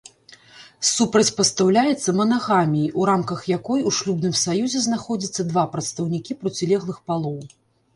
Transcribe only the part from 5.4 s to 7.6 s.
два прадстаўнікі процілеглых палоў.